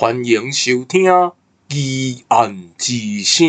[0.00, 1.10] 欢迎收听
[1.68, 3.46] 《疑案之声》。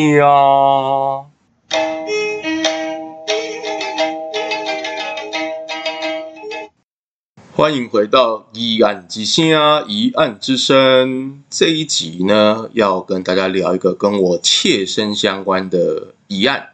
[7.55, 9.45] 欢迎回到《疑案之声》
[9.87, 16.71] 疑案之声这一集呢，要跟大家聊一个跟我切身相关的疑案。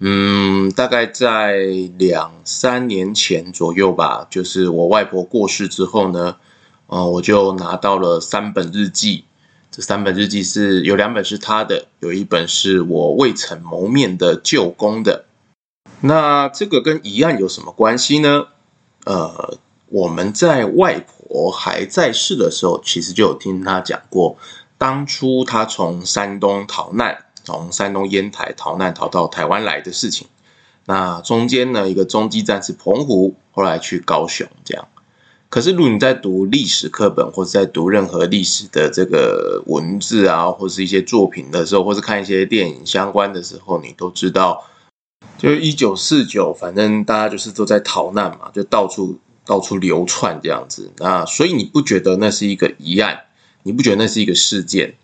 [0.00, 1.58] 嗯，大概在
[1.96, 6.38] 两三年前左右吧，就是我外婆过世之后呢。
[6.94, 9.24] 哦，我就拿到了三本日记。
[9.72, 15.24] 这三本日记是有两本是他的，有一本是我未曾谋面的舅公的。
[16.02, 18.46] 那这个跟疑案有什么关系呢？
[19.06, 24.36] 呃，我们在外婆还在世的时候，其实就有听他讲过，
[24.78, 30.28] 当初他从山东逃难，从山东烟台逃难逃到台湾来的事情。
[30.86, 34.86] 那中间呢，一个中继站是澎湖，后来去高雄，这样。
[35.54, 44.64] 可是，如果你在读历史课本，或者在读任何历史的这个文字啊，或是一些作品的时候，或是看一些电影相关的时候，你都知道，
[45.38, 50.90] 就一九四九，反正大家就是都在逃难嘛，就到处到处流窜这样子。
[50.98, 53.16] 那所以你不觉得那是一个疑案？
[53.62, 54.96] 你不觉得那是一个事件？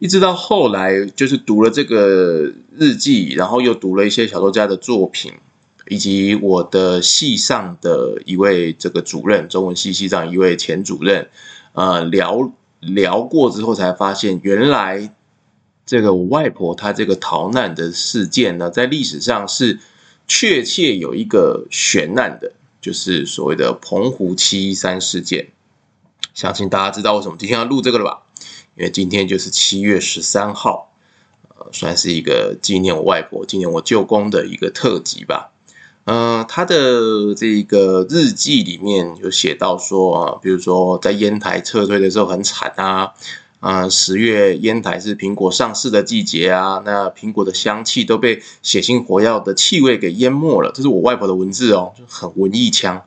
[0.00, 5.32] 一直到后来，就是读了这个日记，然后又读了一些小说家的作品。
[5.88, 11.28] 以及我的系上的一位这个主任，中文系系上一位前主任，
[11.72, 15.14] 呃，聊聊过之后才发现，原来
[15.84, 19.80] 这个我外婆她这个逃难的事件呢，在历史上是
[20.28, 25.48] 确切有一个悬案的，就是所谓的澎湖七一三事件。
[26.32, 28.22] 相信大家知道为什么今天要录这个了吧？
[28.74, 30.92] 因为今天就是七月十三号，
[31.48, 35.51] 呃，算是一个纪念我外婆、纪念我舅公的一个特辑吧。
[36.04, 43.12] 呃，他的这个日记里面有写到说啊，比如说在烟台撤退的时候很惨啊，
[43.60, 50.72] 啊，十月烟台是苹果上市的季节啊，那苹果的香气都被血腥火药的气味给淹没了。
[50.74, 53.04] 这是我外婆的文字哦，就很文艺腔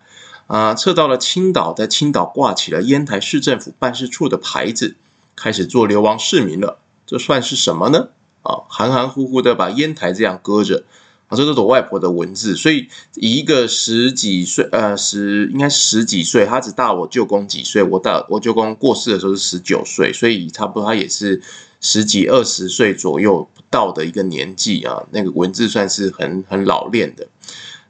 [0.47, 0.73] 啊。
[0.73, 4.95] 撤到了青岛，在青岛挂起了烟台市政府办事处的牌子，
[5.35, 6.77] 开始做流亡市民了。
[7.05, 8.07] 这算是什么呢？
[8.43, 10.85] 啊，含含糊糊的把烟台这样搁着。
[11.35, 17.83] 这是我外婆的文字，所以一个十几岁，呃，十应该十几岁，他只大我舅公几岁。
[17.83, 21.41] 我大我舅公过世的时候是十九岁，所以差不多他也是
[21.81, 25.03] 十几二十岁左右不到的一个年纪啊。
[25.11, 27.27] 那个文字算是很很老练的。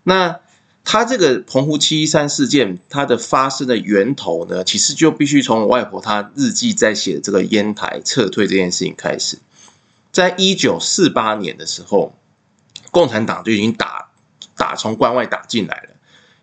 [0.03, 0.39] 那
[0.83, 9.37] 他这个澎湖七一三事件，它的发生的源头呢，其实就必须从我外婆她日记在写的这个烟台撤退这件事情开始。
[10.11, 12.13] 在一九四八年的时候。
[12.95, 14.09] 共产党就已经打
[14.55, 15.89] 打从关外打进来了。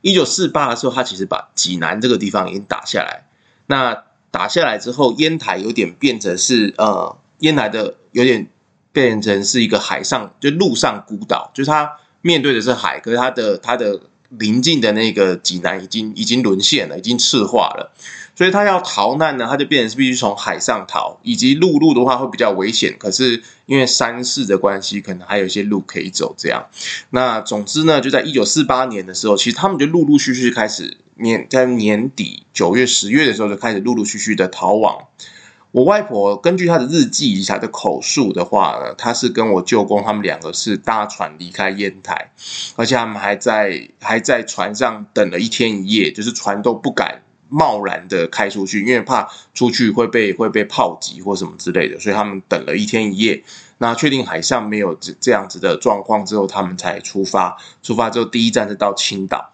[0.03, 3.25] 一九四八的时候，他其实把济南这个地方已经打下来。
[3.69, 8.51] 那打下来之后，烟台有点变成是呃，烟台的有点
[8.93, 11.91] 变成是一个海上就陆上孤岛，就是它
[12.21, 13.99] 面对的是海，可是它的它的
[14.29, 17.95] 临近的那个济南已经已经沦陷了，已经赤化了。
[18.35, 22.97] 所以他要逃难呢，他就变成是必须从海上逃，以及陆路的话会比较危险。
[22.99, 26.35] 可是因为山势的关系，可能还有一些路可以走。
[26.37, 26.67] 这样，
[27.11, 35.09] 那总之呢，就在一九四八年的时候，其实他们就陆陆续续开始年在年底九月、十月的时候就开始陆陆续续的逃亡。
[35.71, 42.33] 我外婆根据她的日记以及她的口述的话呢，她是跟我舅公他们两个是搭船离开烟台，
[42.77, 47.23] 而且他们还在还在船上等了一天一夜，就是船都不敢。
[47.53, 53.45] 贸然的开出去，因为怕出去会被会被炮击或什么之类的，所以他们等了一天一夜。
[53.77, 57.59] 那确定海上没有这这样子的状况之后，他们才出发。
[57.83, 59.53] 出发之后，第一站是到青岛。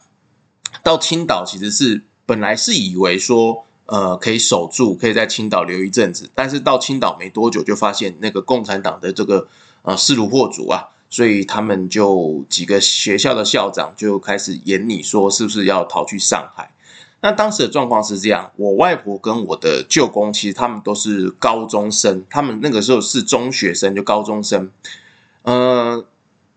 [0.83, 6.31] 到青岛其实是本来是以为说，呃，可以守住，可以在青岛留一阵子。
[6.35, 9.49] 但是到青岛没多久，就发现那个共产党的这个
[9.83, 16.71] 呃势如破竹啊，所以他们就几个学校的校长就开始演你说，是不是要逃去上海。
[17.21, 24.71] 那当时的状况是这样，我外婆跟我的舅公，其实他们都是高中生，他们那个时候是中学生，就高中生。
[25.43, 26.05] 呃，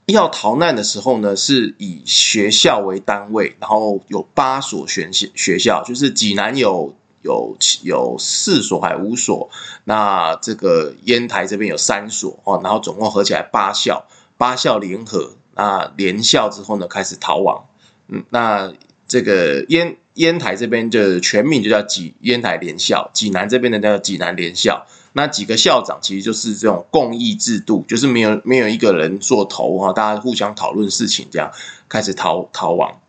[0.05, 9.49] 要逃难的时候呢，是以学校为单位，然后有八所学，学校就是济南有有有四所还五所，
[9.85, 14.05] 那这个烟台这边有三所哦，然后总共合起来八校，
[14.37, 17.65] 八校联合，那联校之后呢，开始逃亡。
[18.09, 18.71] 嗯，那
[19.07, 19.97] 这个烟。
[20.15, 24.85] 烟台这边就全名就叫济烟台联校，济南这边的叫济南联校。
[25.13, 31.51] 那几个校长其实就是这种共议制度，就是没有没有一个人做头啊，大家互相讨论事情，这样
[31.89, 33.01] 开始逃逃亡。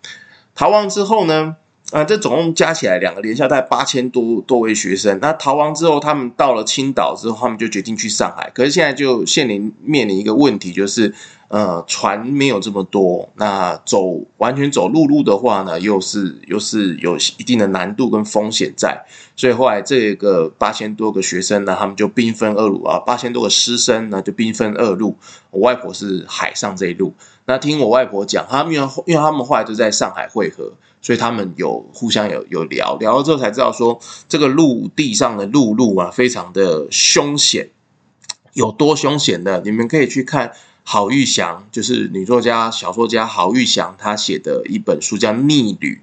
[0.55, 1.57] 逃亡之后呢，
[1.93, 5.19] 啊，这总共加起来两个联校大概八千多多位学生。
[5.21, 8.51] 那逃亡之后，他们到了青岛之后，他们就决定去上海。
[8.53, 11.15] 可是现在就面临面临一个问题，就是
[11.53, 19.05] 呃，船没有这么多，那走完全走陆路的话呢，又是又是有一定的难度跟风险在。
[19.37, 25.19] 所以后来这个八千多个学生呢，他们就兵分二路啊，八千多个师生呢就兵分二路。
[25.51, 27.13] 我外婆是海上这一路。
[27.45, 30.73] 那听我外婆讲，他们因为因为他们后来就在上海会合。
[31.03, 37.69] 所以他们有互相有有聊聊了之后才知道说，这个陆地上的陆路啊，非常的凶险，
[38.53, 39.61] 有多凶险呢？
[39.65, 40.53] 你们可以去看
[40.85, 46.01] 郝玉祥，就是女作家、小说家郝玉祥她写的一本书叫《逆旅》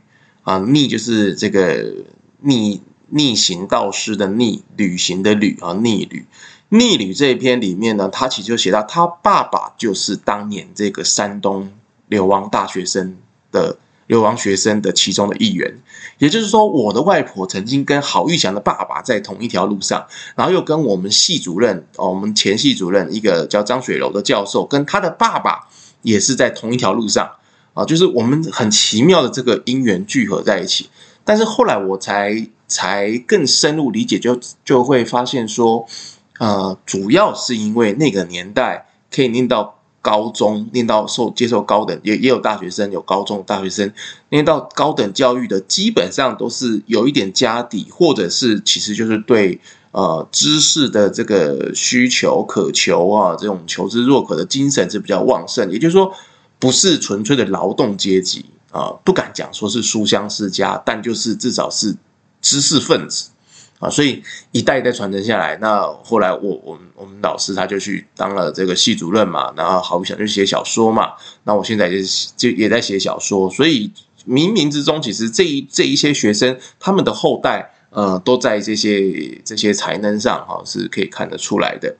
[0.49, 2.05] 啊，逆就是这个
[2.41, 6.25] 逆逆行道师的逆，旅行的旅啊，逆旅。
[6.69, 11.71] 逆旅这一篇里面呢，他其实就写到他爸爸就是当年这个山东
[12.07, 13.17] 流亡大学生
[13.51, 13.77] 的。
[14.09, 15.71] 流亡学生的其中的一员，
[16.17, 25.67] 也就是说，我的外婆曾经跟郝玉祥的爸爸在同一条路上，然后又跟我们系主任，哦，我们前系主任一个叫张雪楼的教授，跟他的爸爸
[26.01, 27.29] 也是在同一条路上，
[27.75, 30.89] 啊，就是我们很奇妙的这个因缘聚合在一起。
[31.23, 35.85] 但是后来我才才更深入理解，就就会发现说，
[36.39, 39.75] 呃，主要是因为那个年代可以念到。
[40.01, 43.91] 高中念到受接受高等也也有大学生，有高中大学生
[44.29, 49.59] 念到高等教育的，基本上都是有一点家底，或者是其实就是对
[49.91, 55.69] 呃知识的这个需求渴求啊，这种求知若渴的精神是比较旺盛。
[55.71, 56.13] 也就是说，
[56.59, 61.97] 不是纯粹的劳动阶级啊，不敢讲说是书香世家，但就是至少是
[62.41, 63.29] 知识分子。
[63.79, 64.21] 啊，所以
[64.51, 71.13] 一代一代传承下来，那后来我我们我们老师他就去当了这个系主任嘛，然后好想去写小说嘛，
[71.45, 71.95] 那我现在就
[72.35, 73.89] 就也在写小说，所以
[74.27, 81.95] 冥冥之中，其实这一这一些学生他们的后代，呃，都在这些这些才能上哈是可以看得出来的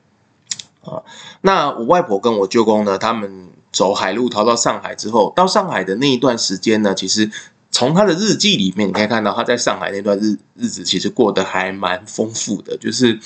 [0.82, 1.00] 啊。
[1.40, 7.30] 那我外婆跟我舅公呢，他们走海路逃到上海之后，到上海的那一段时间呢，其实。
[7.80, 12.76] 从他的日记里面，你可以看到他在上海那段日日子，其实过得还蛮丰富的。
[12.76, 13.18] 就是，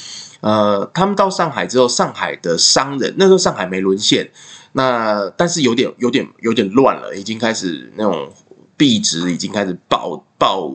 [0.43, 4.31] 呃，他们到上海之后，上海的商人那时候上海没沦陷，
[4.71, 8.33] 那但是有点有点有点乱了，已经开始那种
[8.77, 10.73] 币值已经开始爆爆。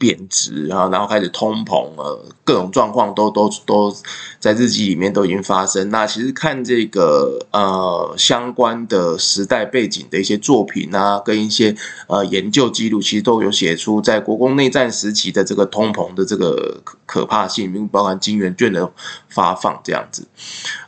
[0.00, 3.94] 贬值啊，然后开始通膨了，各种状况都都都
[4.38, 5.90] 在日记里面都已经发生。
[5.90, 11.76] 那其实看这个呃相关的时代背景的一些作品啊，跟一些
[12.06, 18.90] 呃研究记录，其实都有写出在国共内战时期的这个通膨的这个可怕性，并包含金圆券的
[19.28, 20.26] 发放这样子。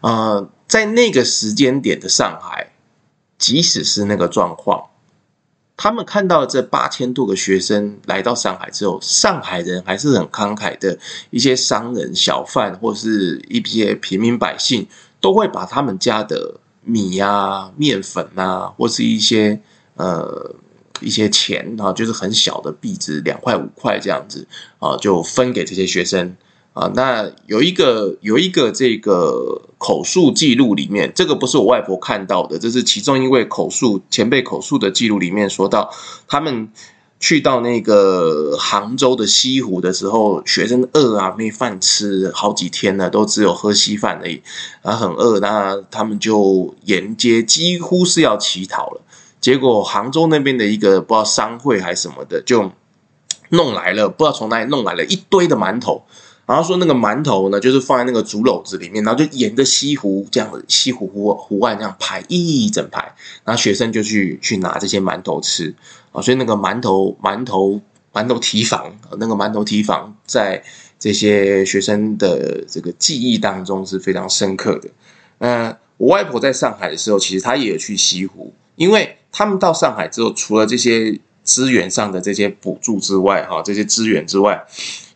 [0.00, 2.73] 呃，在那个时间点的上海，
[3.37, 4.87] 即使是那个状况。
[5.77, 10.97] 他们看到这八千多个学生来到上海之后，上海人还是很慷慨的，
[11.31, 14.87] 一些商人、小贩或是一些平民百姓，
[15.21, 19.61] 都会把他们家的米啊、面粉啊，或是一些
[19.97, 20.55] 呃
[21.01, 24.47] 一些钱啊，就是很小的币值，两块五块这样子
[24.79, 26.37] 啊，就分给这些学生。
[26.75, 35.91] 啊，那有一个有一个这个口述记录里面，这个不是我外婆看到的，这是其中一位口述前辈口述的记录里面说到，
[36.27, 36.71] 他们
[37.21, 44.41] 去到那个杭州的西湖的时候，学生饿啊，没饭吃好几天了，都只有喝稀饭而已，
[44.81, 49.02] 啊，很饿，那他们就沿街几乎是要乞讨了，
[49.43, 52.73] 结果杭州那边的一个不知道商会还是什么的，就
[53.50, 56.02] 弄来了，不知道从哪里弄来了一堆的馒头。
[56.44, 63.00] 然后说那个馒头呢，就是放在那个竹篓子里面，然后就沿着西湖这样子，西湖湖湖岸这样排一整排，
[63.44, 65.72] 然后学生就去去拿这些馒头吃
[66.11, 67.80] 啊，所以那个馒头馒头
[68.12, 70.62] 馒头提防，那个馒头提防在
[70.99, 74.90] 这些学生的这个记忆当中是非常深刻的。
[75.38, 84.66] 嗯，我外婆在上海的时候，其实她也有去西湖，因为他们到上海之后，除了这些资源上的这些补助之外，哈，这些资源之外，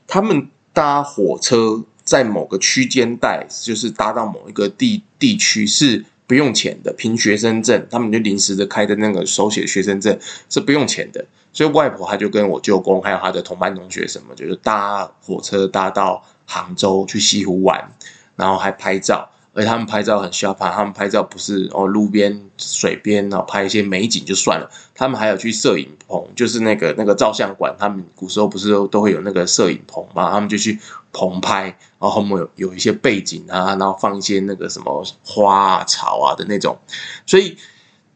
[0.06, 0.48] 他们。
[0.76, 10.18] 搭火车在某个区间带，就是搭到某一个地地区是不用钱的，凭学生证，他们就临时的开的那个手写学生证
[10.50, 17.90] 是不用钱的，所以外婆她就跟我舅公还有他的同班同学什么，就是搭火车搭到杭州去西湖玩，
[18.36, 19.26] 然后还拍照。
[19.56, 30.78] 而他们拍照很需要拍，他们拍照不是哦路边水边然后拍一些美景就算了，他们还有去摄影棚，就是那个那个照相馆，他们古时候不是都都会有那个摄影棚嘛，他们就去
[31.10, 36.78] 棚拍，然后后面有有一些背景啊，然后放一些那个什么花啊草啊的那种，
[37.24, 37.56] 所以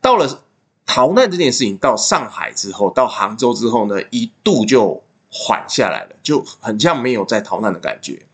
[0.02, 0.44] 到了
[0.85, 8.26] 逃难这件事情到上海之后，到杭州之后呢，一度就缓下来了，就很像没有在逃难的感觉，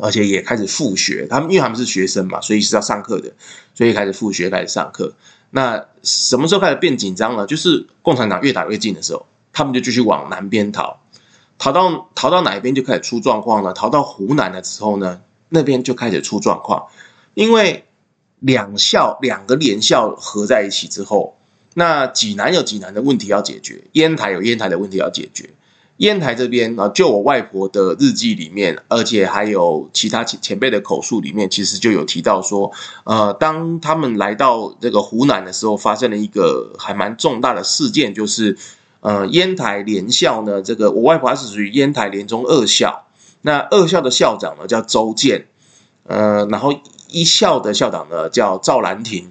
[0.00, 1.26] 而且也开始复学。
[1.28, 3.32] 他们因为他们是学生嘛，所以是要上课的，
[3.74, 5.14] 所以开始复学，开始上课。
[5.50, 7.46] 那什么时候开始变紧张了？
[7.46, 10.98] 就是共产党越打越近的时候，他们就继续往南边逃，
[11.58, 13.72] 逃到逃到哪一边就开始出状况了。
[13.72, 16.86] 逃到湖南的时候呢，那边就开始出状况，
[17.34, 17.84] 因为
[18.40, 21.38] 两校两个联校合在一起之后，
[21.74, 25.50] 那济南有济南的问题要解决，烟台有烟台的问题要解决。
[25.98, 32.72] 烟台这边啊，就我外婆的日记里面，而且还有其他前前辈的口述里面，其实就有提到说，
[33.04, 38.58] 呃，当他们来到这个湖南的时候，发生了一个还蛮重大的事件，就是
[39.00, 43.06] 呃，烟台联校呢，这个我外婆是属于烟台联中二校，
[43.42, 45.46] 那二校的校长呢叫周建，
[46.08, 46.74] 呃，然后
[47.08, 49.30] 一校的校长呢叫赵兰亭。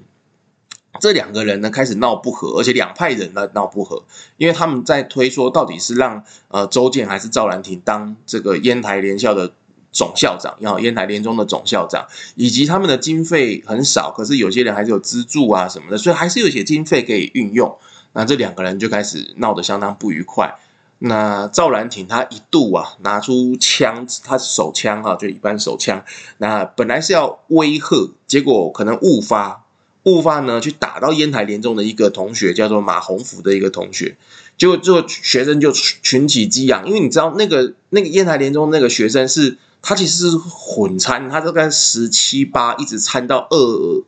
[0.99, 4.03] 这两个人呢开始闹不和，而且两派人呢闹不和，
[4.37, 9.51] 因为他们在推说到底是让呃周建还是赵兰亭当这个烟台联校的
[9.91, 17.75] 总校长，然后烟台联中的总校长，以及他们的经费很少，可是有些人还是有资助啊什么的，所以还是有些经费可以运用。
[18.13, 20.55] 那这两个人就开始闹得相当不愉快。
[20.99, 26.05] 那赵兰亭他一度啊拿出枪，他手枪哈、啊，就一般手枪，
[26.37, 29.62] 那本来是要威吓，结果可能误发。
[30.03, 34.17] 误发呢，去打到烟台联中的一个同学，叫做马洪福的一个同学，
[34.57, 43.57] 结果这个学生就群起激昂，因为你知道那个那个烟台联中那个学生是，他其实是混参，他大概十七八一直参到二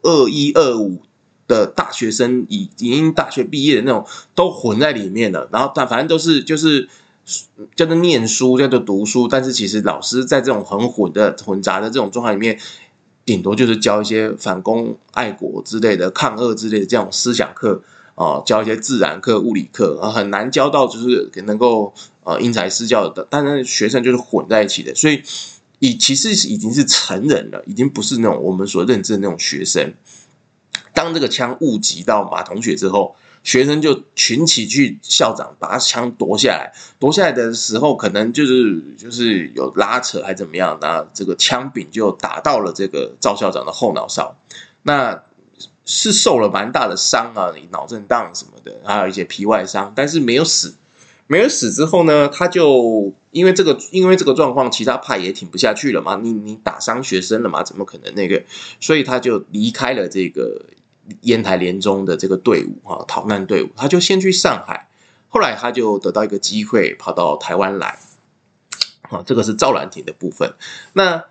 [0.02, 1.02] 二一二五
[1.48, 6.90] 的大学生，已已经大学毕业的那种都混在里面了，然后他反正都是就是
[7.76, 12.60] 叫做念书叫做读书，但是其实老师在这种很混的混杂的这种状态里面。
[13.26, 17.82] 顶多就是教一些反攻爱国之类的、抗俄之类的这种思想课
[18.14, 23.28] 啊，教一些自然课、物理课啊，很难教到就是能够呃因材施教的。
[23.30, 25.24] 但是学生就是混在一起的，所以
[25.80, 29.94] 已其实已经是成人了，已经不是那种我们所认知的那种学生。
[30.94, 33.16] 当这个枪误击到马同学之后。
[33.46, 44.36] 学生就群起去校长把他枪夺下来，夺下来的时候可能就是就是有拉扯还怎么样，那这个枪柄就打到了这个赵校长的后脑勺，
[44.82, 45.22] 那
[45.86, 50.74] 是受了蛮大的伤啊，脑震荡什么的，还有一些皮外伤，但是没有死，
[51.28, 58.44] 没有死之后呢，他就因为这个因为这个状况，其他派也挺不下去了嘛，你你打伤学生了嘛，怎么可能那个，
[58.80, 60.66] 所以他就离开了这个。
[61.22, 64.90] 烟台联中的这个队伍哈，逃难队伍，他就先去上海，
[65.28, 67.98] 后来他就得到一个机会跑到台湾来，
[69.02, 70.54] 啊，这个是赵兰亭的部分。
[70.94, 71.24] 那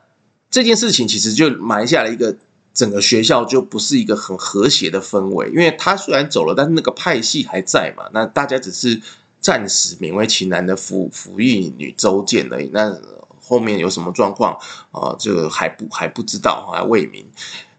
[0.51, 2.37] 这件事情其实就埋下了一个
[2.73, 8.09] 整个学校就不是一个很和谐的氛围，因为他虽然走了，但是那个派系还在嘛。
[8.13, 9.01] 那大家只是
[9.41, 12.71] 暂时勉为其难的服服役女周建而已。
[12.73, 12.97] 那
[13.41, 14.59] 后面有什么状况
[14.91, 15.15] 啊？
[15.19, 17.27] 这个还不还不知道，还未明。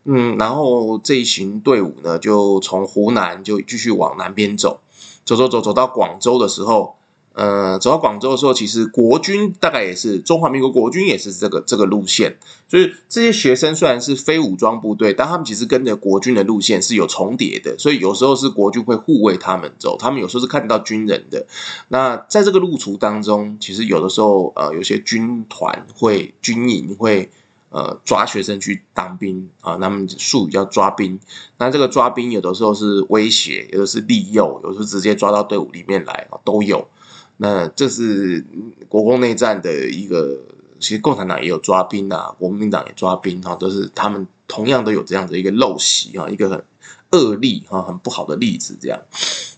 [0.07, 4.81] 嗯，然后这一行队伍呢，就从湖南就继续往南边走，
[5.25, 6.95] 走走走走到广州的时候，
[7.33, 12.37] 呃，走到广州的时候，其实国军大概也是中华民国国军也是这个这个路线，
[12.69, 21.47] 所以这些学生虽然是非武装部队，但他们其实跟着国军的路线是有重叠的，所以有时候是国军会护卫他们走，他们有时候是看得到军人的。
[21.87, 27.31] 那在这个路途当中，其实有的时候呃，有些军团会军营会。
[27.75, 31.19] 呃，抓学生去当兵啊，他们术语叫抓兵。
[31.57, 36.87] 那这个抓兵有的时候是威胁，有的是利诱，有的是直接抓到队伍里面来啊，都有。
[37.35, 38.45] 那这是
[38.87, 40.39] 国共内战的一个，
[40.79, 46.63] 其实共产党也有抓兵啊，国民党也抓兵啊，都是他们同样都有这样的一个陋习啊，一个很
[47.11, 49.01] 恶例哈，很不好的例子这样。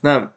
[0.01, 0.31] 那。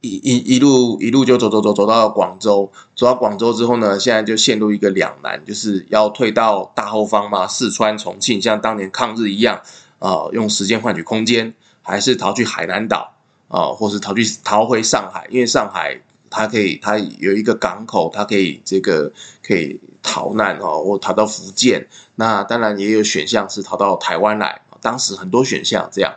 [0.00, 9.56] 一一一路一路就走走走走到广州，走到广州之后呢，现在就陷入一个两难，就是要退到大后方嘛，四川、重庆，像当年抗日一样
[9.98, 13.12] 啊、呃，用时间换取空间，还是逃去海南岛
[13.48, 16.00] 啊、呃，或是逃去逃回上海，因为上海
[16.30, 19.12] 它可以，它有一个港口，它可以这个
[19.42, 21.88] 可以逃难哦，或逃到福建。
[22.14, 26.12] 那当然也有选项是逃到台湾来，当时很多选项这样。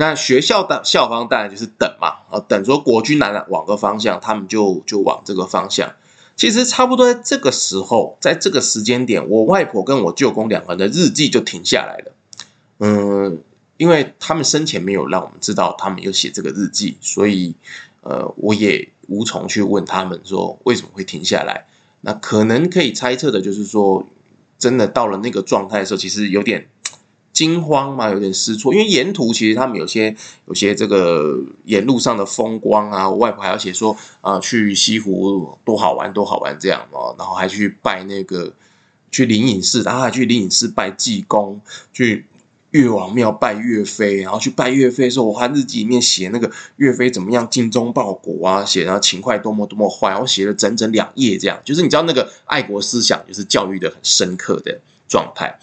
[0.00, 5.92] 那学校的校方当然就是等嘛，啊，等说国军来了往个方向，他们就就往这个方向。
[6.36, 12.12] 其实差不多在这个时候，在这个时间点，我外婆跟我舅公两个人的日记就停下来了。
[12.78, 13.42] 嗯，
[13.76, 17.56] 因为他们生前没有让我们知道他们有写这个日记，所以
[18.02, 21.66] 呃，我也无从去问他们说为什么会停下来。
[22.02, 24.06] 那可能可以猜测的就是说，
[24.60, 26.68] 真的到了那个状态的时候，其实有点。
[27.38, 30.16] 惊慌嘛，有点失措，因为沿途其实他们有些
[30.46, 38.52] 有些这个沿路上的风光啊，我外婆还要写说啊、去西湖多好玩多好玩这样哦，然后还去拜那个
[39.12, 41.60] 去灵隐寺，然后还去灵隐寺拜济公，
[41.92, 42.26] 去
[42.70, 55.56] 岳王庙拜岳飞，然后去拜岳飞的时候，我还日记里面写那个岳飞怎么样精忠报国啊，写然后勤快多么多么坏，我写了整整两页这样，就是你知道那个爱国思想就是教育的很深刻的状态。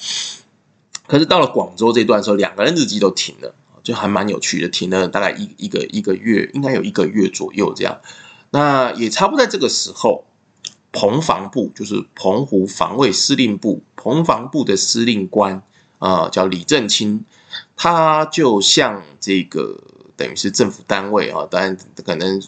[1.07, 8.01] 可是到了广州这段时候，两个人日记都停了，就还蛮有趣的，停了大概一一个一个月，应该有一个月左右这样。
[8.49, 10.25] 那也差不多在这个时候，
[10.91, 15.61] 澎防部就是澎湖防卫司令部，澎防部的司令官
[15.99, 17.25] 啊、叫李正清，
[17.75, 19.77] 他就向这个
[20.15, 22.41] 等于是政府单位啊，当然可能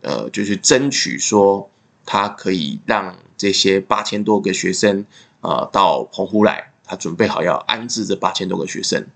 [0.00, 1.68] 呃，就是争取说，
[2.06, 5.04] 他可以让这些八千多个学生
[5.40, 6.72] 啊、到澎湖来。
[6.88, 9.06] 他准备好要安置这八千多个学生，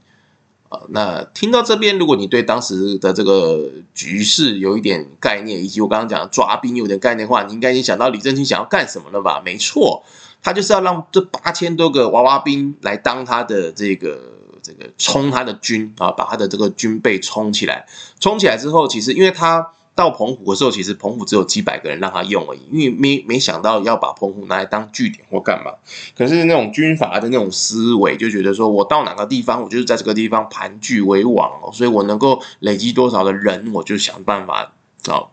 [0.68, 9.40] 啊，那听到这边，如果你对当时的这个局势有一点概念，以及我刚刚讲的抓兵有点概念的话，你应该已经想到李正清想要干什么了吧？
[9.42, 10.04] 没错，
[10.42, 14.20] 他就是要让这八千多个娃娃兵来当他的这个
[14.62, 17.86] 这个充他的军啊，把他的这个军备充起来，
[18.20, 19.72] 充起来之后，其实因为他。
[19.94, 25.72] 到澎湖的时候，其实澎湖只有几百个人让他用而已，因为没没想到要把澎湖拿来当据点或干嘛。
[26.16, 34.72] 可是那种军阀的那种思维，就觉得说我到哪个地方，我就是在这个地方盘踞为王哦，所以我能够累积多少的人，我就想办法
[35.08, 35.28] 哦，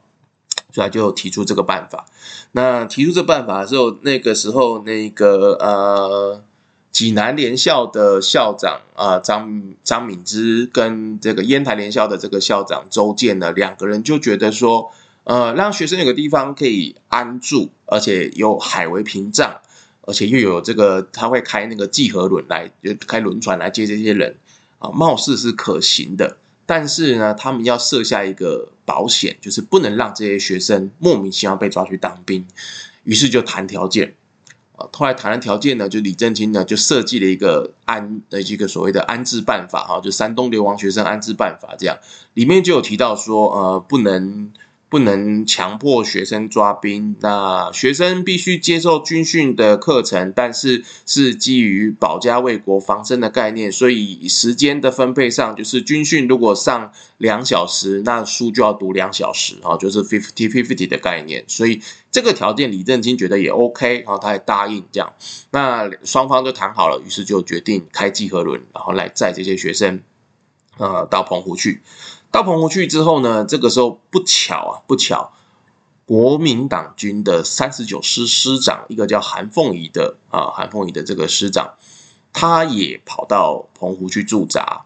[0.71, 2.05] 所以他就提出这个办法。
[2.51, 6.43] 那提出这办法的时候，那个时候那个呃。
[6.91, 14.91] 济南联校的校长啊，张张敏之跟这个烟台联校的这个校长周建呢，两个人就觉得说，
[15.23, 19.61] 呃，让学生有个地方可以安住，而且有海为屏障，
[20.01, 22.71] 而且又有这个他会开那个济和轮来，
[23.07, 24.35] 开轮船来接这些人
[24.79, 26.37] 啊，貌似是可行的。
[26.65, 32.45] 但是呢，他们要设下一个保险，就是不能让这些学生莫名其妙被抓去当兵，
[33.03, 34.15] 于是就谈条件。
[34.93, 41.97] 后来谈的条件呢，就李正清呢就设计了一个安的这个所谓的安置办法哈，就山东流亡学生安置办法这样，
[42.33, 44.51] 里面就有提到说，呃，不能。
[44.89, 61.45] 不能强迫学生抓兵，那学生必须接受军训的课程，但是是基于保家卫国、防身的概念，所以时间的分配上，就是军训如果上两小时，那书就要读两小时啊，就是 fifty fifty 的概念。
[61.47, 61.79] 所以
[62.11, 65.13] 这个条件李正清觉得也 OK 啊，他也答应这样。
[65.51, 70.01] 那双方就谈好了，于是就决定开济和轮，然后来载这些学生，
[70.77, 71.81] 呃，到澎湖去。
[72.31, 75.33] 到澎湖去之后呢，这个时候不巧啊，不巧，
[76.05, 81.73] 国民党军的三十九师师长，一个叫韩凤仪的啊，韩凤仪的这个师长，
[82.31, 84.85] 他也跑到澎湖去驻扎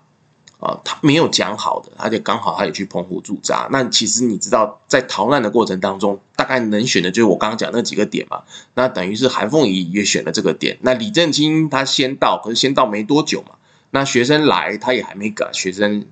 [0.60, 3.68] 啊，他没有讲好的，而且刚好他也去澎湖驻扎。
[3.70, 8.44] 那其实你知道，在逃难的过程当中，大概能选的就是我刚刚讲那几个点嘛。
[8.74, 10.78] 那等于是韩凤仪也选了这个点。
[10.82, 13.56] 那李正清他先到，可是先到没多久嘛，
[13.94, 16.06] 那学生来他也还没改学生。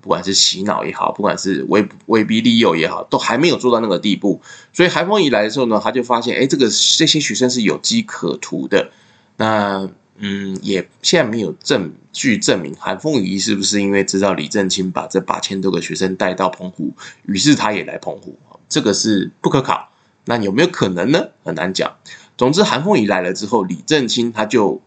[0.00, 4.40] 不管是洗脑也好，不管是威威逼利诱也好，都还没有做到那个地步。
[4.72, 8.92] 所以韩凤仪来的时候呢，他就发现，哎，这个这些学生是有机可图的。
[9.38, 16.92] 那嗯，也现在没有证据证明韩凤仪是不是因为知道李正清把这八千多个学生带到澎湖，
[17.26, 18.38] 于是他也来澎湖。
[18.68, 19.90] 这个是不可考。
[20.26, 21.26] 那有没有可能呢？
[21.42, 21.96] 很难讲。
[22.38, 24.80] 总之，韩凤仪来了之后，李正清他就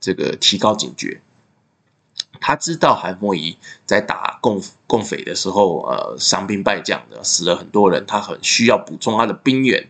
[0.00, 1.22] 这个提高警觉。
[2.40, 9.88] 他知道韩凤仪在打共共匪的时候，呃，伤兵败将的，死了很多人，他很需要补充他的兵员。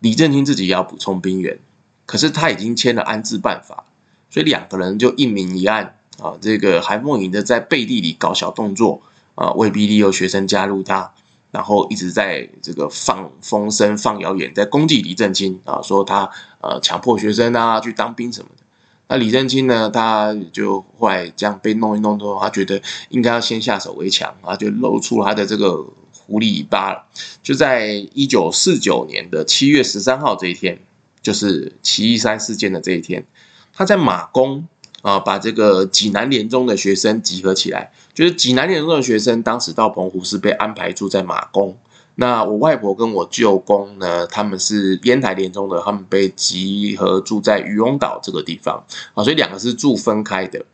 [0.00, 1.58] 李正清自己也要补充兵员，
[2.06, 3.84] 可是他已经签了安置办法，
[4.30, 6.34] 所以两个人就一明一暗啊。
[6.40, 9.02] 这个韩凤仪呢在背地里搞小动作
[9.34, 11.12] 啊，威逼利诱学生加入他，
[11.50, 18.62] 然后一直在这个放风声、放谣言，在攻击李正清啊，说他呃强迫学生啊去当兵什么的。
[19.10, 19.88] 那李正清呢？
[19.88, 27.08] 他就后来这样被弄一弄之后，他觉得应该要先下手为强，他就露出他的这个狐狸尾巴。
[27.42, 30.78] 就在一九四九年的七月十三号这一天，
[31.22, 33.26] 就是七一三事件的这一天，
[33.72, 34.68] 他在马公
[35.00, 37.90] 啊，把这个济南联中的学生集合起来。
[38.12, 41.78] 就是济南联中的学生当时到澎湖是被安排住在马公。
[42.20, 50.64] 那我外婆跟我舅公呢，他们是烟台联中的，他们被集合住在渔翁岛这个地方啊，所以两个是住分开的。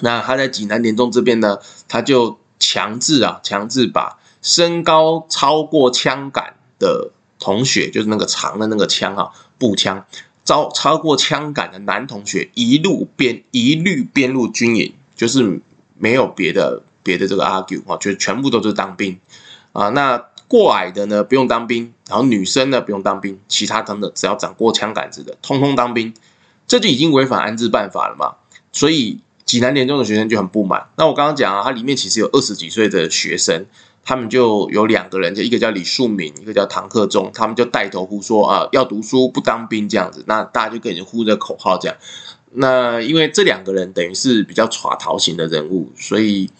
[0.00, 10.04] 那他在济南联中这边呢，他就强制啊，强制把身高超过枪杆的同学，就是那个长的那个枪啊，步枪，
[10.44, 14.94] 超超过枪杆的男同学一路编一律编入军营。
[15.16, 15.60] 就是
[15.98, 19.18] 没有别的别的这个 argue 啊，就全部都是当兵
[19.74, 19.90] 啊。
[19.90, 20.16] 那
[20.50, 26.12] 过矮的呢不用当兵，然后女生呢不用当兵，其他等等只要长过枪杆子的，通通当兵，
[26.66, 28.34] 这就已经违反安置办法了嘛。
[28.72, 30.88] 所以济南联中的学生就很不满。
[30.96, 33.66] 那我刚刚讲啊，它里面其实有二十几岁的学生。
[34.02, 40.24] 他们就有两个人，就一个叫李树敏，一个叫唐克忠，他们就带头呼说啊，要读书不当兵这样子。
[40.26, 41.94] 那大家就跟人呼着口号这样。
[42.52, 46.50] 那因为这两个人等于是比较耍逃型的人物，所以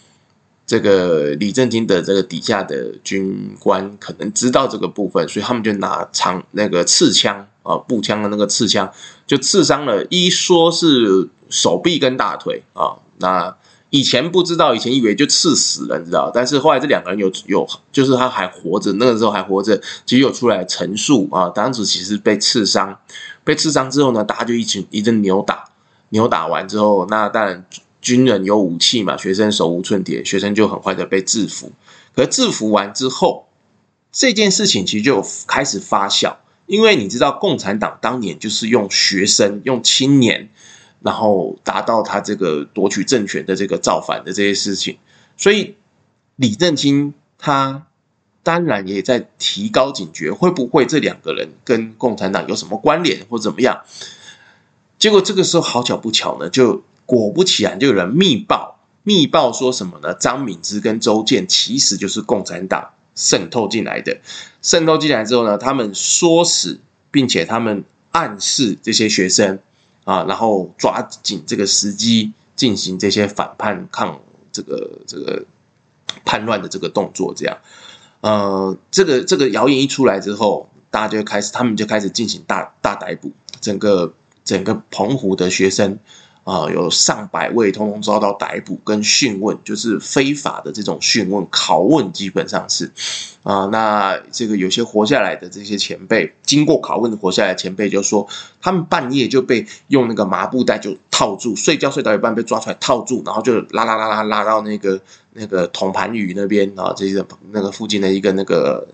[0.71, 8.89] 这个李正清的这个底下的军官可能知道这个部分，所以他们就拿长那个刺枪啊，步枪的那个刺枪，
[9.27, 13.53] 就刺伤了，一说是手臂跟大腿啊，那。
[13.93, 16.31] 以前不知道，以前以为就刺死了，你知道？
[16.33, 21.49] 但是后来这两个人有有，就是他还活着，那个时候还活着，其实有出来陈述啊。
[21.49, 22.97] 当时其实被刺伤，
[23.43, 25.65] 被刺伤之后呢，大家就一起一阵扭打，
[26.11, 27.65] 扭打完之后，那当然
[28.01, 31.71] 军人有武器嘛，学生手无寸铁，学生就很快的被制服。
[32.13, 33.47] 可制服完之后，
[34.11, 36.35] 这件事情其实就开始发酵，
[36.65, 40.49] 因为你知道，共产党当年就是用学生，用青年。
[41.03, 44.99] 然后达到他这个夺取政权的这个造反的这些事情，
[45.35, 45.75] 所以
[46.35, 47.87] 李正清他
[48.43, 53.81] 当然也在提高警觉，会不会这两个人跟共产党有什么关联或怎么样？
[54.99, 56.83] 结果这个时候好巧不巧呢，就
[57.19, 60.13] 果不其然，就有人密报，密报说什么呢？
[60.13, 64.19] 张敏之跟周健其实就是共产党渗透进来的，
[64.61, 66.79] 渗透进来之后呢，他们唆使，
[67.11, 69.59] 并且他们暗示这些学生。
[70.03, 74.19] 啊，然后抓紧这个时机进行这些反叛抗
[74.51, 75.45] 这个这个
[76.25, 77.55] 叛乱的这个动作，这样，
[78.21, 85.99] 呃，这个这个谣言一出来之后，大家就开始，他们就开始进行大大逮捕，整个整个澎湖的学生。
[86.43, 92.91] 啊，有上百位通通遭到逮捕跟讯问，就是非法的这种讯问、拷问，基本上是
[93.43, 93.65] 啊。
[93.71, 98.27] 那这个有些活下来的这些前辈，经过拷问的活下来的前辈就说，
[98.59, 104.99] 他们半夜就被用那个麻布袋就套住，睡觉睡到一半被抓出来套住，然后就拉拉拉拉拉到那个
[105.33, 108.87] 那个统盘屿那边啊，这个那个附近的一个那个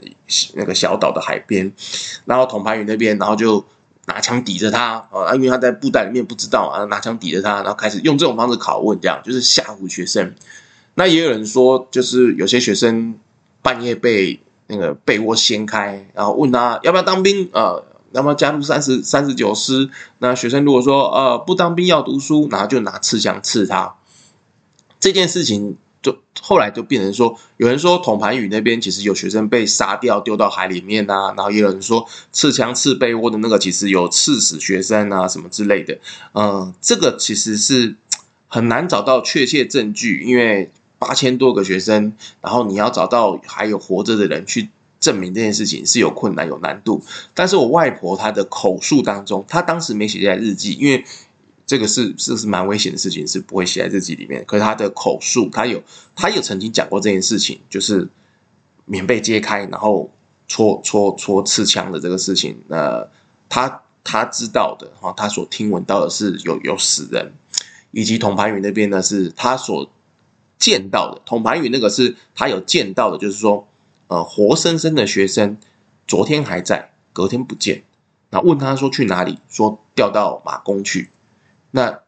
[0.54, 1.72] 那个小岛的海边，
[2.26, 3.64] 然后统盘屿那边，然后就。
[4.08, 10.34] 拿枪抵着他啊，因为他在布袋里面不知道啊，拿枪抵着他，然后开始用这种方式拷问，这样就是吓唬学生。
[10.96, 13.20] 那也有人说，就是有些学生
[13.62, 17.76] 半夜被那个被窝掀开，然后问他要不要当兵啊，
[18.14, 19.90] 要不要加入三十三十九师？
[20.20, 23.96] 那学生如果说呃不当兵要读书，然后就拿刺枪刺他。
[25.00, 25.78] 这件事情。
[26.42, 35.98] 后来就变成说，有人说统盘屿那边其实有学生被杀掉丢到海里面啊，然后也有人说刺枪刺被窝的那个其实有刺死学生啊什么之类的，
[36.34, 37.96] 嗯，这个其实是
[38.48, 44.70] 很难找到确切证据，因为八千多个学生，然后你要找到还有活着的人去
[45.00, 47.02] 证明这件事情是有困难有难度。
[47.34, 51.04] 但是我外婆她的口述当中，她当时没写在日记，因为。
[51.68, 54.44] 这个是是是蛮危险的事情，是不会写在日记里面。
[54.46, 55.84] 可是他的口述，他有
[56.16, 58.08] 他有曾经讲过这件事情，就是
[58.86, 60.10] 棉被揭开，然后
[60.48, 62.58] 戳戳戳刺枪的这个事情。
[62.70, 63.06] 呃，
[63.50, 67.34] 他他知道的哈，他所听闻到的是有有死人，
[67.92, 69.92] 以及统盘屿那边呢是他所
[70.58, 71.22] 见到的。
[71.26, 73.68] 统盘屿那个是他有见到的，就是说
[74.08, 75.58] 呃活生生的学生
[76.08, 77.84] 昨天还在，隔天不见。
[78.30, 79.40] 那问他说去哪里？
[79.50, 81.10] 说调到马公去。
[81.72, 82.00] 那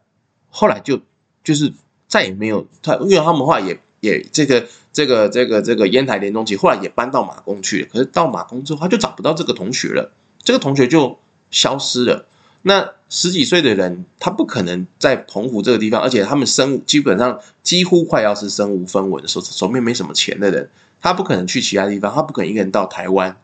[0.49, 1.01] 后来就
[1.43, 1.73] 就是
[2.07, 7.87] 再也没有他，因为他们话也也这个这个这个这个烟台联中，其实后来也搬到马公去了。
[7.91, 10.11] 可是到马公之后，他就找不到这个同学了，
[10.43, 11.17] 这个同学就
[11.51, 12.25] 消失了。
[12.61, 20.69] 那十几岁的人，他不可能在澎湖这个地方，而且他们身基本上几乎快要是身无分文的，手手边没什么钱的人，
[20.99, 23.37] 他不可能去其他地方，他不可能一个人到台湾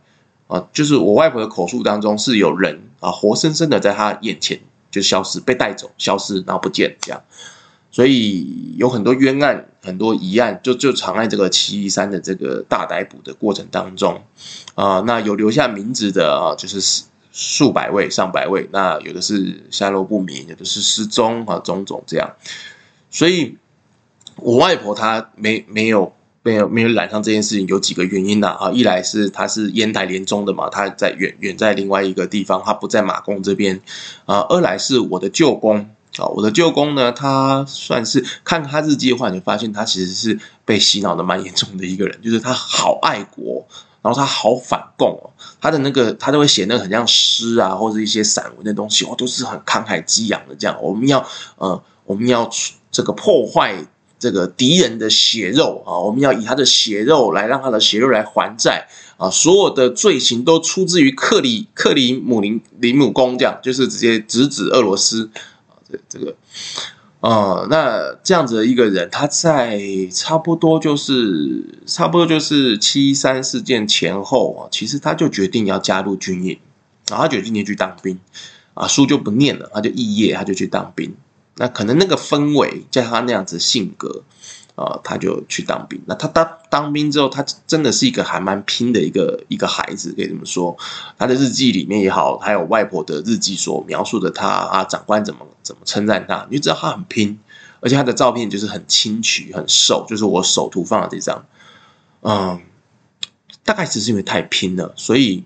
[0.47, 0.67] 啊。
[0.73, 4.59] 就是我外婆的口述当中是有人啊，活生生的在他眼前。
[4.95, 7.21] 就消失，被带走，消失，然后不见，这样，
[7.91, 14.21] 所以有很多冤案，很多疑案，就就藏在这个七一三的这个大逮捕的过程当中
[14.75, 17.03] 啊、那有留下名字的啊，就是
[17.33, 22.33] 数百位、上百位，那有的是下落不明，有的是失踪啊，种种这样。
[23.11, 23.57] 所以，
[24.37, 26.15] 我外婆她没没有。
[26.45, 33.81] 没有没有染上这件事情，有几个原因呐啊，一来是他是烟台联中的嘛，他在远远在另外一个地方，他不在马公这边
[34.25, 34.41] 啊。
[34.41, 43.65] 二来是我的舅公啊，我的舅公呢，他算是看他日记的话，你发现他其实是被洗脑的蛮严重的一个人，就是他好爱国，
[44.03, 50.77] 然后他好反共哦，他的那个他都会写那个很像诗啊，或者一些散文的东西哦，都是很慷慨激昂的这样。
[50.79, 51.25] 我们要
[51.57, 52.47] 呃，我们要
[52.91, 53.83] 这个破坏。
[54.25, 59.29] 这个敌人的血肉啊，我们要以他的血肉来让他的血肉来还债啊！
[59.29, 65.29] 所有的罪行都出自于克里克里姆林林姆宫，这样就是直接直指俄罗斯
[65.69, 65.77] 啊！
[65.87, 66.35] 这这个
[67.19, 69.79] 啊，那这样子的一个人，他在
[70.11, 76.57] 差不多就是差不多就是七三事件前后啊，其实他就决定要加入军营，
[77.07, 78.17] 然后他决定去当兵
[78.73, 81.15] 啊，书就不念了，他就肄业，他就去当兵。
[81.57, 84.23] 那可能那个氛围，加他那样子性格，
[84.75, 86.01] 呃，他就去当兵。
[86.05, 90.75] 那他当当兵之后，他真的是一个还蛮拼的一个一个孩子，可以这么说。
[91.17, 97.39] 他的日记里面也好，还有外婆的日记所描述的他啊，长官怎么怎么称赞他，你就知道他很拼。
[97.79, 101.45] 而且他的照片就是很清癯、很瘦，就是我手图放的这张。
[102.21, 102.59] 嗯，
[103.63, 105.45] 大概只是因为太拼了，所以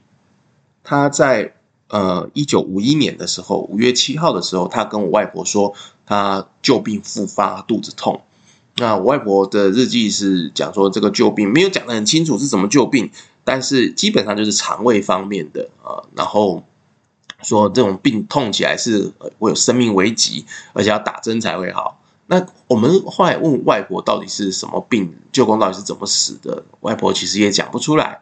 [0.83, 1.53] 他在。
[1.89, 5.73] 呃，一九五一年的时候，五月七号的时候，他跟我外婆说，
[6.05, 8.21] 他旧病复发，肚子痛。
[8.77, 13.09] 那我外婆的日记是讲说，这个旧病没有讲得很清楚是什么旧病，
[13.43, 16.05] 但是基本上就是肠胃方面的啊、呃。
[16.15, 16.63] 然后
[17.41, 21.99] 说这种病痛起来是会有生命危急，而且要打针才会好。
[22.27, 28.21] 那我们后来问外婆到底是什么病，舅公到底是怎么死的，外婆其实也讲不出来。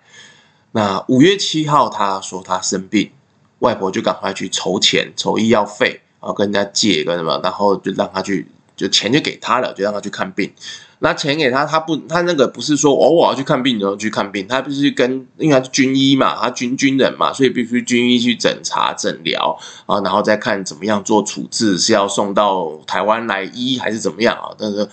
[0.71, 3.11] 那五月七号，他说他生病。
[3.59, 10.51] 外婆就赶快去筹钱，筹医药费，然后跟人家借跟什么，然后就让他去，就钱就给他了，就让他去看病。
[10.99, 24.49] 那钱给他，他不，他那个不是说哦，我要去看病，然后去看病，他必须跟，因为他是军医嘛，他军军人嘛，所以必须军医去诊查诊疗啊，然后再看怎么样做处置，是要送到台湾来医还是怎么样啊？
[24.57, 24.89] 但是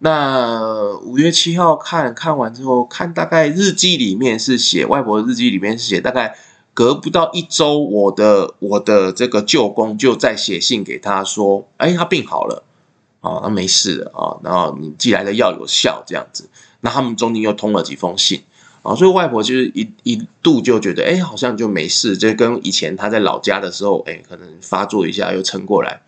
[0.00, 6.34] 那五月七号看看完之后，看大概日记里面是写，外婆的日记里面是写大概。
[6.78, 12.62] 隔不到一周，我的我的这个舅公就在写信给他说：“哎，他病好了，
[13.18, 16.48] 啊，他没事了啊，然后你寄来的药有效，这样子。
[16.82, 18.44] 那他们中间又通了几封信
[18.82, 26.02] 啊，所以外婆就是一一度就觉得，哎，好像就没事，就跟以前他在老家的时候，哎，可能发作一下又撑过来。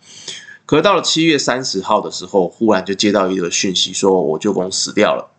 [0.65, 5.31] 可是到了七月三十号的时候，忽然就接到一个讯息，说我舅公死掉了。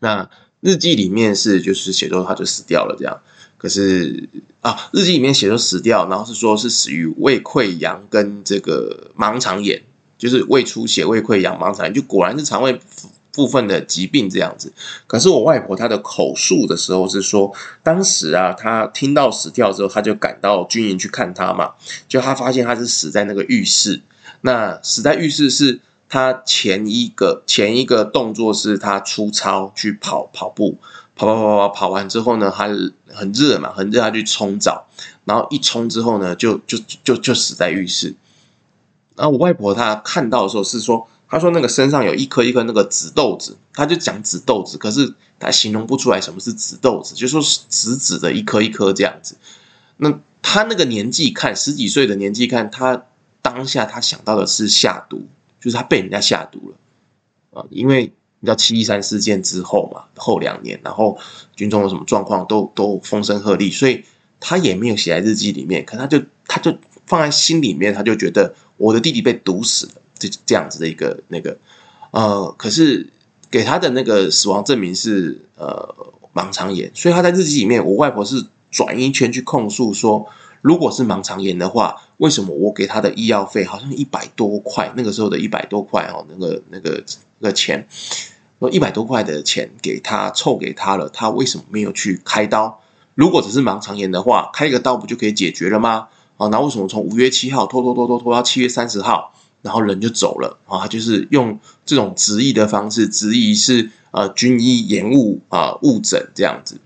[0.00, 0.28] 那
[0.58, 3.20] 日记里面是就是写说他就死掉了这样。”
[3.62, 4.28] 可是
[4.60, 9.80] 啊，日记里面写说死掉，然后是说是死于胃溃疡跟这个盲肠炎，
[10.18, 12.80] 就是胃出血、胃溃疡、盲肠炎，就果然是肠胃
[13.32, 14.72] 部分的疾病这样子。
[15.06, 17.52] 可是我外婆她的口述的时候是说，
[17.84, 21.70] 当时啊，她听到死掉之后，她就赶到军营去看他嘛，
[22.08, 24.00] 就她发现他是死在那个浴室。
[24.40, 30.78] 那死在浴室是他前一个前一个动作是他出操去跑跑步。
[31.14, 32.66] 跑跑跑跑跑完之后呢，他
[33.12, 34.86] 很热嘛，很热，他去冲澡，
[35.24, 38.14] 然后一冲之后呢，就就就就死在浴室。
[39.14, 49.36] 然后我外婆她看到的时候是说，她说那个身上有一颗一颗那个紫豆子，她就讲紫豆子，可是她形容不出来什么是紫豆子，就说紫紫的一颗一颗这样子。
[49.98, 53.04] 那她那个年纪看十几岁的年纪看，她
[53.42, 55.26] 当下她想到的是下毒，
[55.60, 58.12] 就是她被人家下毒了啊，因为。
[58.42, 61.16] 你知道七一三事件之后嘛，后两年，然后
[61.54, 64.02] 军中有什么状况都都风声鹤唳，所以
[64.40, 66.76] 他也没有写在日记里面，可他就他就
[67.06, 71.56] 放在心里面，他就觉得我的弟弟被毒死了，这这样子的一个那个
[72.10, 73.08] 呃，可是
[73.48, 75.94] 给他的那个死亡证明是呃
[76.34, 80.26] 盲肠炎，所以他在日记里面，我外婆是转一圈去控诉说，
[80.62, 87.04] 如果是盲肠炎的话，为什么我给他的医药费好像一百多块，那个时候的一百多块哦，那个那个
[87.38, 87.86] 那个钱。
[88.70, 92.80] 一百多块的钱给他凑给他了，他为什么没有去开刀？
[93.14, 96.08] 如果只是盲肠炎的话，开一个刀不就可以解决了吗？
[96.36, 100.80] 啊，那为什么从五月七号拖拖拖拖拖到七月三十号，然后人就走了啊？
[100.80, 106.80] 他就是用这种质疑的方式，质疑是呃军医延误啊误诊这样子，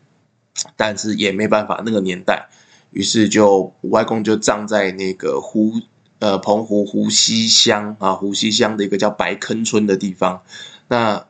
[0.76, 2.48] 但是也没办法，那个年代，
[2.90, 5.74] 于是就外公就葬在那个湖
[6.18, 10.42] 呃澎湖湖西乡啊湖西乡的一个叫白坑村的地方，
[10.88, 11.26] 那。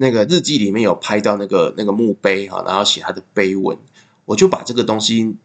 [0.00, 3.76] 那个日记里面有拍到那个那个墓碑哈，然后写他的碑文，
[4.24, 5.36] 我就把这个东西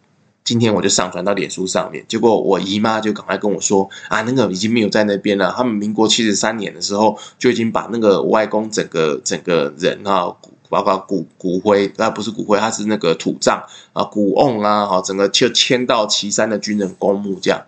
[0.44, 10.32] 今天我就上传到脸书上面，结果我姨妈就赶快跟我说啊，那个已经没有在那边了，他们民国七十三年的时候就已经把那个外公整个整个人啊，
[10.68, 13.60] 包括骨骨灰，那不是骨灰，他是那个土葬
[13.92, 17.60] 啊，骨瓮啊，哈，整个就迁到旗山的军人公墓这样。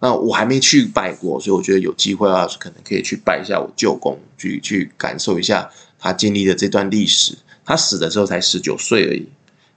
[0.00, 5.70] 那我还没去拜过，所以我觉得有机会啊，可能可以去拜一下我舅公，去去感受一下。
[6.04, 9.26] 他经历的这段历史，他死的时候才十九岁而已，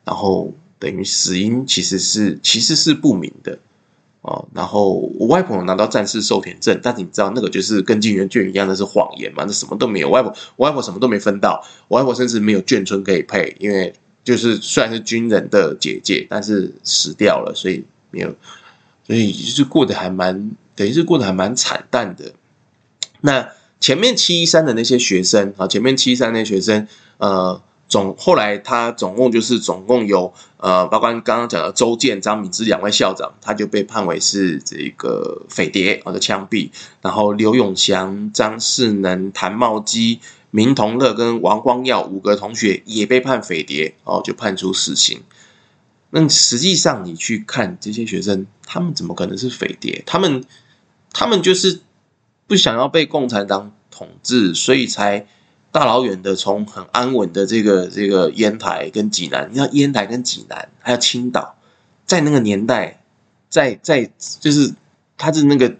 [0.03, 3.57] 然后等于死因其实是其实是不明的
[4.19, 9.45] 哦，然后我外婆拿到战士受田证，但是你知道那个就是跟金圆券一样，那是谎言嘛？
[9.47, 13.93] 那什么都没有，外婆我外婆什么都没分到，我外婆甚至没有眷村可以配，因为
[14.25, 18.35] 就是虽然是军人的姐姐，但是死掉了，所以没有，
[19.05, 22.33] 所以就是过得还蛮，等于是过得还蛮惨淡的。
[23.21, 23.47] 那
[23.79, 26.87] 前面七一三的那些学生啊，前面七一三那些学生，
[27.17, 27.61] 呃。
[27.89, 36.69] 总后来他总共就是总共有呃，包括刚刚讲的周建、张敏之两位校长，他就被判为是这个匪谍或者枪毙。
[37.01, 40.19] 然后刘永祥、张世能、谭茂基、
[40.51, 45.23] 明同乐跟王光耀五个同学也被判匪谍，哦，就判处死刑。
[46.09, 50.03] 那实际上你去看这些学生，他们怎么可能是匪谍？
[50.05, 50.43] 他们
[51.13, 51.79] 他们就是
[52.47, 55.27] 不想要被共产党统治，所以才。
[55.69, 61.55] 大老远的从很安稳的这个这个烟台跟济南，你看烟台跟济南还有青岛，
[62.03, 63.03] 在那个年代，
[63.47, 64.73] 在在就是
[65.17, 65.75] 它是那个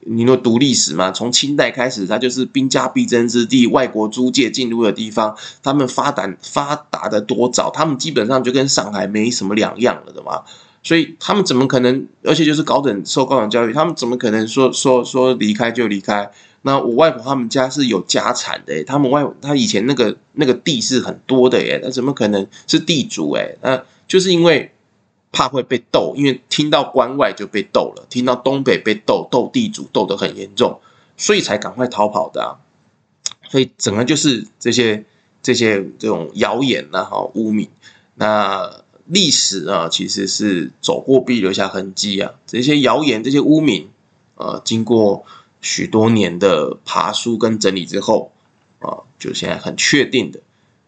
[0.00, 10.44] 你说读历史嘛，从清代开始，它就是兵家必争之地，外国租界进入的地方，他们发展发达的多早，他们基本上就跟上海没什么两样了的嘛，
[10.84, 12.06] 所以他们怎么可能？
[12.22, 16.30] 而且就是高等受高等教育，他们怎么可能说说说离开就离开？
[16.62, 23.58] 那我外婆他们家是有家产的，他们外他以前那个那个地是很多的耶，那怎么可能是地主诶？
[23.62, 24.70] 那就是因为
[25.32, 30.80] 怕会被斗，因为听到关外就被斗了，听到东北被斗，斗地主斗得很严重，
[31.16, 32.58] 所以才赶快逃跑的。
[33.50, 35.04] 所以整个就是这些
[35.42, 37.68] 这些这种谣言呐，哈，污名。
[38.14, 42.32] 那历史啊，其实是走过必留下痕迹啊。
[42.46, 43.90] 这些谣言，这些污名，
[44.36, 45.24] 呃，经过。
[45.66, 48.32] 许多年的爬书跟整理之后，
[48.80, 50.38] 啊，就现在很确定的，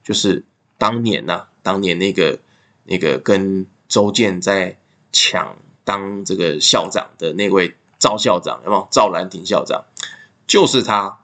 [0.05, 0.45] 就是
[0.77, 2.39] 当年呐、当年那个
[2.85, 4.79] 那个跟周建在
[5.13, 8.87] 抢当这个校长的那位赵校长，有没有？
[8.91, 9.87] 赵兰亭校长，
[10.47, 11.21] 就是他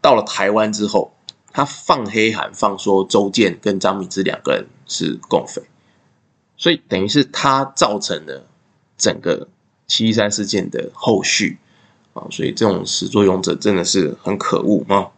[0.00, 1.12] 到了台湾之后，
[1.50, 5.60] 他放黑函，放说周建跟张敏之两个人是共匪，
[6.62, 8.46] 所以等于是他造成了
[8.96, 9.48] 整个
[9.88, 11.58] 七一三事件的后续。
[12.14, 15.08] 啊，所以这种始作俑者真的是很可恶啊！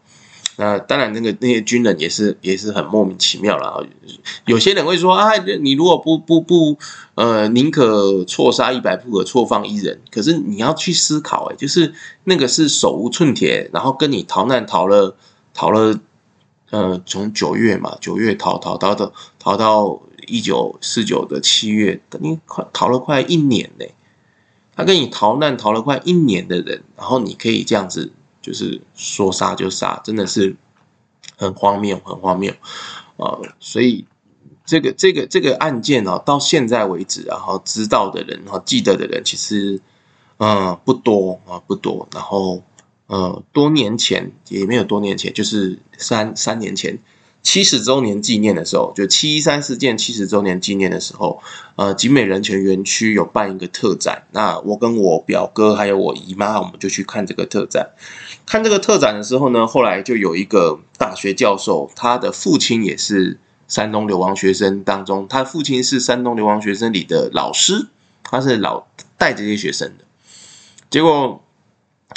[0.56, 3.84] 那当然，那个那些军人也是也是很莫名其妙了。
[4.46, 6.78] 有些人会说啊，你如果不不不，
[7.16, 10.00] 呃，宁可错杀一百，不可错放一人。
[10.12, 15.16] 可是你要去思考，哎，就是那个是手无寸铁，然后跟你逃难逃了
[15.52, 15.98] 逃了，
[16.70, 23.94] 呃，从九月嘛，九月逃逃逃到逃到一九四九的七月，等于快逃了快一年嘞。
[24.76, 30.56] 他跟你逃难逃了快一年的人，然后你可以这样子，就是说杀就杀，真的是
[31.36, 32.52] 很荒谬，很荒谬
[33.16, 33.38] 啊！
[33.60, 34.04] 所以
[34.66, 39.80] 这个这个这个案件哦，到现在为止，然后知道的人，然后记得的人，其实
[40.38, 42.08] 嗯不多啊，不多。
[42.12, 42.62] 然后
[43.06, 46.98] 呃，多年前也没有多年前，就是三三年前。
[47.44, 51.40] 七十周年纪念的时候，就七一三事件七十周年纪念的时候，
[51.76, 54.24] 呃，景美人权园区有办一个特展。
[54.32, 57.90] 那我跟我表哥还有我姨妈，我们就去看这个特展。
[58.46, 67.88] 看这个特展的时候呢，后来就有一个大学教授，他的父亲也是山东流亡学生当中，他父亲是山东流亡学生里的老师，
[68.22, 68.86] 他是老
[69.18, 70.04] 带这些学生的。
[70.88, 71.44] 结果，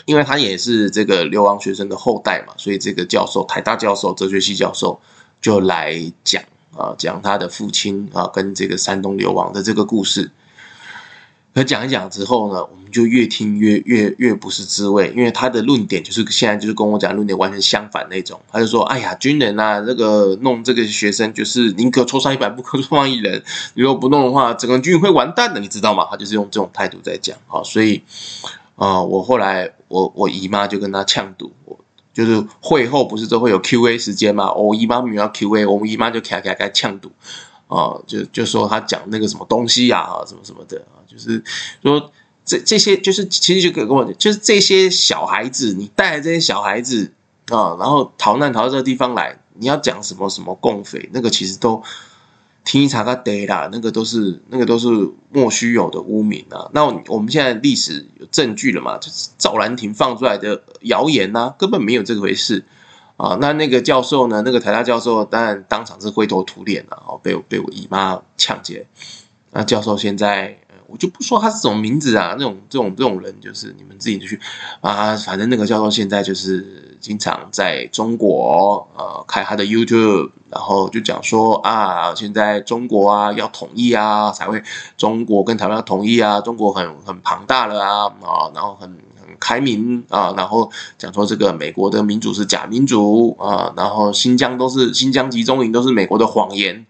[0.05, 4.99] 因为他也是这个流亡学生的后代嘛，所以这个教授，台大教授，哲学系教授。
[5.41, 6.43] 就来讲
[6.75, 10.31] 啊，讲他的父亲啊，跟这个山东流亡的这个故事。
[11.53, 18.39] 可讲一讲之后呢，我们就越听越越越不是滋味，因为他的论点就是现在就是跟我讲论点完全相反那种。
[18.51, 23.43] 他就说：“哎呀，军人啊，这个弄这个学生就是宁可错杀一百，不可错放一人。
[23.73, 27.35] 如果不弄的话，整个军会完蛋的，你知道吗？”他就是用这种态度在讲。
[27.47, 28.03] 啊，所以
[28.75, 31.79] 啊，我后来我我姨妈就跟他呛赌我。
[32.17, 34.51] 就是会后不是都会有 Q A 时间嘛？
[34.51, 37.11] 我姨妈没有 Q A，我们姨妈就开开开呛赌
[37.67, 41.43] 啊，就就说他讲那个什么东西呀啊，什么什么的啊，就是
[41.83, 42.11] 说
[42.43, 47.13] 这这些就是其实就跟我就是这些小孩子，你带来这些小孩子
[47.49, 51.83] 啊，然后逃难逃到这个地方来，你要讲什么什么共匪，那个其实都。
[52.67, 54.89] 听一查个得啦，那个都是那个都是
[55.31, 56.69] 莫须有的污名啊！
[56.73, 58.97] 那我们现在历史有证据了嘛？
[58.97, 62.65] 就是赵兰亭放出来的谣言呐、啊，根本没有这回事
[63.15, 63.37] 啊！
[63.39, 64.41] 那那个教授呢？
[64.45, 68.85] 那个台大教授当然当场是灰头土脸了，哦，被被我姨妈抢劫。
[69.51, 70.59] 那教授现在
[70.89, 74.39] 我就不说他是什么名字啊，那种这种这种人，就是你们自己去
[74.79, 84.63] 啊，反正那个教授现在就是经常在中国呃开他的 YouTube，然后就讲说啊，现在中国啊要统一啊，才会
[84.95, 96.85] 中国跟台湾要统一啊，中国很很庞大了啊啊，然后很很开明啊，然后讲说这个美国的民主是假民主啊，然后新疆都是新疆集中营都是美国的谎言。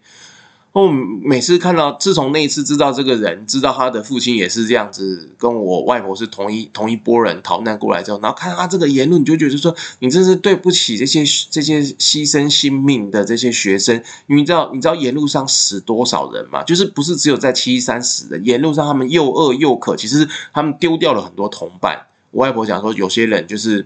[0.78, 14.00] 我每次看到，自从那一次知道这个人，知道他的父亲也是这样子，跟我外婆是同一同一波人逃难过来之后，然后看他这个言论，你就觉得说，你真是对不起这些这些牺牲性命的这些学生。
[14.26, 16.62] 你知道你知道沿路上死多少人吗？
[16.62, 22.06] 就是不是只有在七一三死的，沿路上他们又饿又渴，其实他们丢掉了很多同伴。
[22.30, 23.84] 我外婆讲说，有些人就是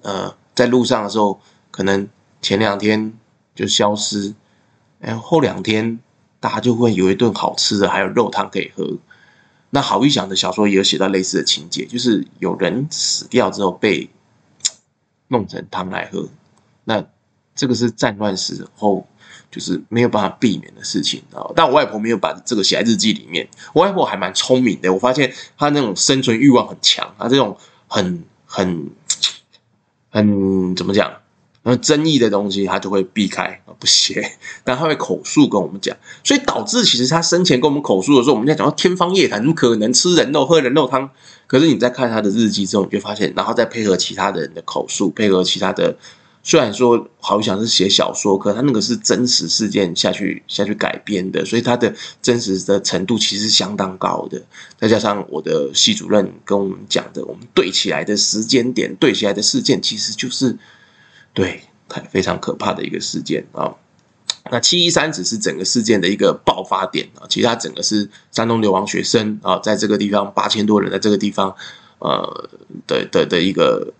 [0.00, 1.38] 呃在路上的时候，
[1.70, 2.08] 可能
[2.40, 3.12] 前两天
[3.54, 4.32] 就消失。
[4.98, 5.98] 然后后两天，
[6.40, 8.96] 大家就会有一顿好吃的，还有肉汤可以喝。
[9.70, 14.08] 那郝玉祥的小说也有写到类似的情节，就是有人死掉之后被
[15.28, 16.28] 弄成汤来喝。
[16.84, 17.04] 那
[17.54, 19.06] 这个是战乱时候
[19.50, 21.44] 就是没有办法避免的事情啊。
[21.54, 23.46] 但我外婆没有把这个写在日记里面。
[23.74, 28.90] 我外婆还蛮聪明的，我发现她那种生存欲望很强，她这种很很
[30.08, 31.12] 很怎么讲？
[31.70, 34.32] 那争议的东西，他就会避开啊，不写，
[34.64, 35.94] 但他会口述跟我们讲，
[36.24, 41.10] 所以导致其实他生前跟我们口述的时候，我们在讲到天方夜谭，怎么可能吃人肉、喝人肉汤？
[41.46, 45.94] 可是你在看他的日记之后，你就发现，然后再配合其他的人的口述，配合其他的，
[46.42, 54.40] 虽然说好像是写小说，可他那个是真实事件下去下去改编的，所以他的真实的程度其实相当高的。
[54.78, 60.56] 再加上我的系主任跟我们讲的，我们对起来的时间点，对起来的事件，其实就是。
[61.38, 63.76] 对，太非常可怕的一个事件啊！
[64.50, 71.54] 那七一三只是整个事件的一个爆发点啊，其实它整个是山东流亡学生啊，在这个地方八千多人在这个地方
[72.00, 72.48] 呃
[72.88, 73.92] 的的的一个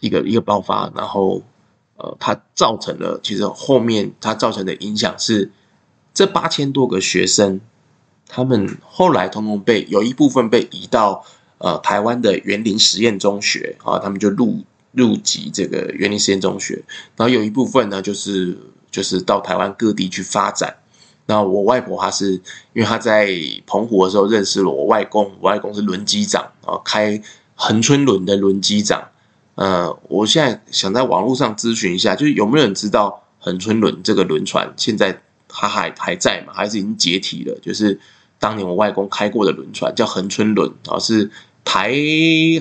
[0.00, 1.42] 一个一个爆发，然后
[1.96, 5.50] 呃，它造成了其实后面它造成的影响是
[6.12, 7.62] 这八千多个学生，
[8.28, 11.24] 他们后来通通被有一部分被移到
[11.56, 14.64] 呃台湾的园林实验中学啊，他们就入。
[14.96, 16.82] 入籍这个园林实验中学，
[17.16, 18.56] 然后有一部分呢，就是
[18.90, 20.74] 就是到台湾各地去发展。
[21.26, 22.32] 那我外婆她是
[22.72, 23.30] 因为她在
[23.66, 27.22] 澎湖的时候认识了我外公，我外公是轮机长啊，开
[27.54, 29.06] 恒春轮的轮机长。
[29.56, 36.54] 呃，我现在想在网络上咨询一下，就是有没有人知道恒春轮这个轮船现在它还还在吗？
[36.54, 37.58] 还是已经解体了？
[37.60, 38.00] 就是
[38.38, 41.30] 当年我外公开过的轮船叫恒春轮啊，是。
[41.68, 41.92] 台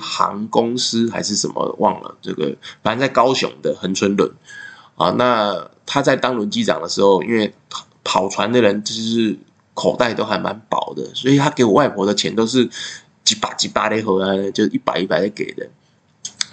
[0.01, 4.29] 航公司还是什么忘了这个，反正在高雄的恒春轮
[4.95, 5.11] 啊。
[5.11, 7.53] 那他在当轮机长的时候，因为
[8.03, 9.37] 跑船的人就是
[9.75, 12.67] 口袋都还蛮薄的，所以他给我外婆的钱都是
[13.23, 15.69] 几把几把的回来，就一百一百的给的。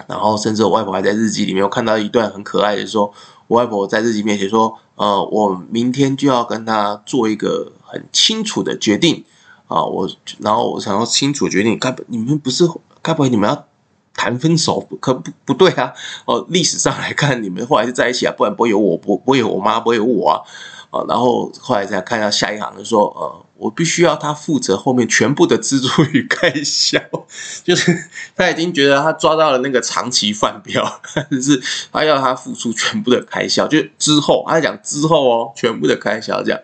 [0.07, 3.13] 然后甚至我外婆还在日记里面我看到一段很可爱的说，说
[3.47, 9.25] 我外婆在日记面前说：“呃，我明天就要跟他做一个很清楚的决定。”
[9.73, 10.07] 啊，我
[10.37, 12.63] 然后我想要清楚决定，该不你们不是
[13.01, 13.65] 该不会你们要
[14.13, 14.87] 谈分手？
[15.01, 15.91] 可不不对啊！
[16.25, 20.37] 哦，历史上来看，你们后来是在一起啊，不然不会有我，不不会有我妈，不会有我啊！
[20.91, 26.99] 啊，然后后来再看一下下一行，就说呃，我必须要他负责后面全部的支出与开销，
[27.65, 27.97] 就是
[28.35, 31.01] 他已经觉得他抓到了那个长期饭票，
[31.31, 31.59] 就是
[31.91, 36.59] 他要他付出全部的开销，就之后他讲之后哦，全部的开销这样。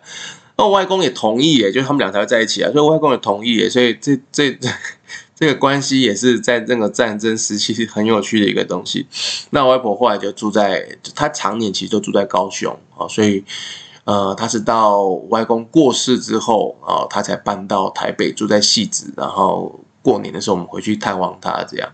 [0.60, 4.68] 那我外公也同意耶，就他们俩才会在一起啊，所以我外公也同意耶，所以这这这
[5.34, 9.06] 这个关系也是在这个战争时期很有趣的一个东西。
[9.48, 13.42] 那我外婆后来就住在，她常年其实都住在高雄啊，所以
[14.04, 21.90] 呃，她是到外公过世之后啊，她才搬到台北住在戏子，然后过年的时候我们回去探望她，这样。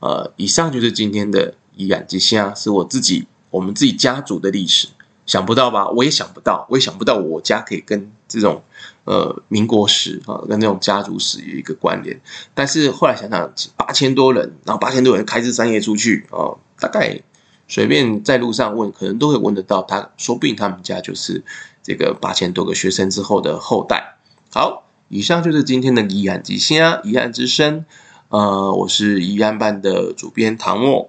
[0.00, 4.88] 呃，以上就是今天的疑案吉声，是我自己我们自己家族的历史。
[5.26, 5.88] 想不到吧？
[5.88, 8.62] 我也想不到，我也想不到我家可以跟这种
[9.04, 12.20] 呃民国史啊，跟那种家族史有一个关联。
[12.52, 17.18] 但是后来想想，八千多人，然后八千多人开枝散叶出去啊，大概
[17.66, 21.42] 随便在路上问，可能都会问得到他，说不定他们家就是
[21.82, 24.18] 这个八千多个学生之后的后代。
[24.52, 27.86] 好，以上就是今天的疑案吉声，疑案之声。
[28.28, 31.08] 呃，我是疑案办的主编唐墨，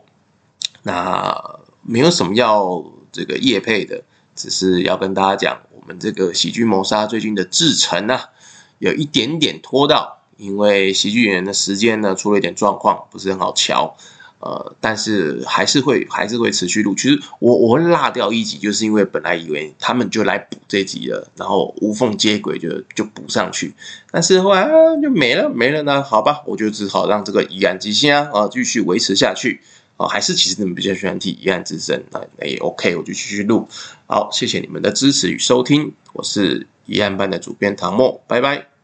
[0.84, 2.95] 那没有什么要。
[3.16, 4.04] 这个业配的，
[4.36, 8.26] 只是要跟大家讲，我们这个喜剧谋杀最近的制程啊，
[8.80, 13.96] 有一点点拖到，因为喜剧演员的时间呢出了一点状况，不是很好瞧，
[14.40, 16.94] 呃，但是还是会还是会持续录。
[16.94, 23.74] 其实我我会落掉一集，就是因为本来以为他们就来补这集了，然后无缝接轨就就补上去，
[24.12, 24.68] 但是后来、
[25.02, 29.62] 就没了没了呢，好吧，我就只好让这个疑案之声啊继续维持下去
[29.98, 33.68] 哦，还是其实你们比较喜欢听疑案之声，那也 OK，我就继续录。
[34.08, 38.75] 好，谢谢你们的支持与收听，我是疑案班的主编唐墨，拜拜。